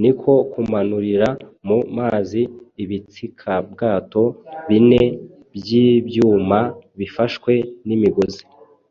[0.00, 1.28] niko kumanurira
[1.66, 2.42] mu mazi
[2.82, 4.22] ibitsikabwato
[4.68, 5.02] bine
[5.56, 6.60] by’ibyuma
[6.98, 7.52] bifashwe
[7.86, 8.42] n’imigozi,